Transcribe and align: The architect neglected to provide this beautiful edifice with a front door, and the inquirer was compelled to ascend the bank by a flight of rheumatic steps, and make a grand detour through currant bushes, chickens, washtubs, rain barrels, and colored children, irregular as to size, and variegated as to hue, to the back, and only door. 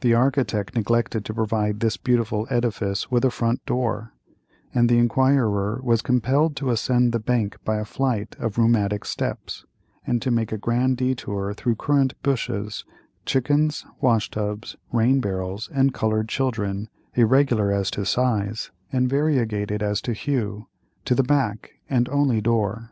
The 0.00 0.12
architect 0.12 0.74
neglected 0.74 1.24
to 1.24 1.32
provide 1.34 1.78
this 1.78 1.96
beautiful 1.96 2.48
edifice 2.50 3.12
with 3.12 3.24
a 3.24 3.30
front 3.30 3.64
door, 3.64 4.12
and 4.74 4.88
the 4.88 4.98
inquirer 4.98 5.78
was 5.84 6.02
compelled 6.02 6.56
to 6.56 6.70
ascend 6.70 7.12
the 7.12 7.20
bank 7.20 7.56
by 7.64 7.76
a 7.76 7.84
flight 7.84 8.34
of 8.40 8.58
rheumatic 8.58 9.04
steps, 9.04 9.64
and 10.04 10.32
make 10.32 10.50
a 10.50 10.58
grand 10.58 10.96
detour 10.96 11.54
through 11.54 11.76
currant 11.76 12.20
bushes, 12.24 12.84
chickens, 13.24 13.86
washtubs, 14.00 14.74
rain 14.90 15.20
barrels, 15.20 15.70
and 15.72 15.94
colored 15.94 16.28
children, 16.28 16.88
irregular 17.14 17.70
as 17.70 17.88
to 17.92 18.04
size, 18.04 18.72
and 18.90 19.08
variegated 19.08 19.80
as 19.80 20.00
to 20.02 20.12
hue, 20.12 20.66
to 21.04 21.14
the 21.14 21.22
back, 21.22 21.74
and 21.88 22.08
only 22.08 22.40
door. 22.40 22.90